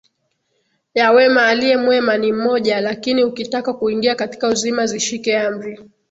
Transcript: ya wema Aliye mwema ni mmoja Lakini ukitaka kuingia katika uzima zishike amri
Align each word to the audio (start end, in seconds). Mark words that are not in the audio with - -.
ya 0.93 1.11
wema 1.11 1.47
Aliye 1.47 1.77
mwema 1.77 2.17
ni 2.17 2.33
mmoja 2.33 2.81
Lakini 2.81 3.23
ukitaka 3.23 3.73
kuingia 3.73 4.15
katika 4.15 4.47
uzima 4.47 4.85
zishike 4.87 5.37
amri 5.39 5.79